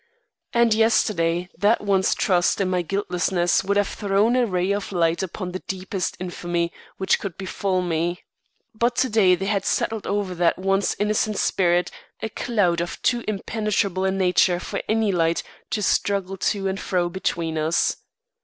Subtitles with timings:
[0.51, 5.21] And yesterday that one's trust in my guiltlessness would have thrown a ray of light
[5.21, 8.23] upon the deepest infamy which could befall me.
[8.73, 13.23] But to day there had settled over that once innocent spirit, a cloud of too
[13.27, 17.97] impenetrable a nature for any light to struggle to and fro between us.